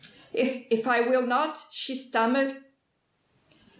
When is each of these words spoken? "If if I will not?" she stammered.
"If 0.33 0.65
if 0.71 0.87
I 0.87 1.01
will 1.01 1.27
not?" 1.27 1.59
she 1.69 1.93
stammered. 1.93 2.63